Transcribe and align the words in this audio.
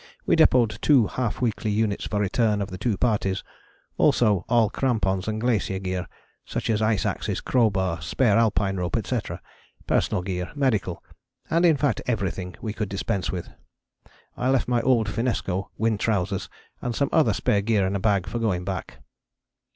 We 0.25 0.35
depôted 0.35 0.81
two 0.81 1.05
half 1.05 1.41
weekly 1.41 1.69
units 1.69 2.07
for 2.07 2.19
return 2.19 2.59
of 2.59 2.71
the 2.71 2.77
two 2.79 2.97
parties, 2.97 3.43
also 3.97 4.45
all 4.49 4.71
crampons 4.71 5.27
and 5.27 5.39
glacier 5.39 5.77
gear, 5.77 6.07
such 6.43 6.71
as 6.71 6.81
ice 6.81 7.05
axes, 7.05 7.39
crowbar, 7.39 8.01
spare 8.01 8.35
Alpine 8.35 8.77
rope, 8.77 8.97
etc., 8.97 9.39
personal 9.85 10.23
gear, 10.23 10.51
medical, 10.55 11.03
and 11.51 11.67
in 11.67 11.77
fact 11.77 12.01
everything 12.07 12.55
we 12.61 12.73
could 12.73 12.89
dispense 12.89 13.31
with. 13.31 13.49
I 14.35 14.49
left 14.49 14.67
my 14.67 14.81
old 14.81 15.07
finnesko, 15.07 15.69
wind 15.77 15.99
trousers 15.99 16.49
and 16.81 16.95
some 16.95 17.09
other 17.11 17.31
spare 17.33 17.61
gear 17.61 17.85
in 17.85 17.95
a 17.95 17.99
bag 17.99 18.25
for 18.25 18.39
going 18.39 18.65
back. 18.65 19.03